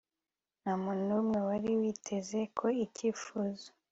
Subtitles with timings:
[0.61, 3.67] nta muntu numwe wari witeze ko icyifuzo